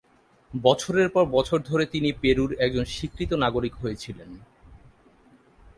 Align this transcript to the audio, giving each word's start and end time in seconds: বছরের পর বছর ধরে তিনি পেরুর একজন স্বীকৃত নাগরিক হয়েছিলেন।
বছরের 0.51 1.09
পর 1.09 1.25
বছর 1.25 1.59
ধরে 1.59 1.85
তিনি 1.85 2.09
পেরুর 2.21 2.51
একজন 2.59 2.85
স্বীকৃত 2.85 3.31
নাগরিক 3.33 3.73
হয়েছিলেন। 3.75 4.29